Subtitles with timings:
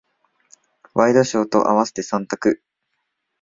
[0.95, 2.63] ワイドショーと合わせて三択。